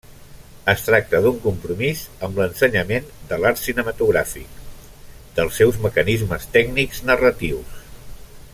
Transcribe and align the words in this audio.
Es 0.71 0.85
tracta 0.85 1.19
d'un 1.25 1.35
compromís 1.43 2.01
amb 2.27 2.39
l'ensenyament 2.41 3.11
de 3.33 3.39
l'art 3.43 3.61
cinematogràfic, 3.65 4.57
dels 5.37 5.61
seus 5.63 5.79
mecanismes 5.85 6.49
tècnics 6.57 7.05
narratius. 7.13 7.81